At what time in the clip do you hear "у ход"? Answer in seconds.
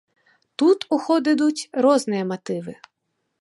0.97-1.29